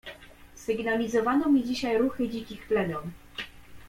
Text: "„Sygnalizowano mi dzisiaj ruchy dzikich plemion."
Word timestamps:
"„Sygnalizowano 0.55 1.49
mi 1.49 1.63
dzisiaj 1.63 1.97
ruchy 1.97 2.29
dzikich 2.29 2.65
plemion." 2.67 3.11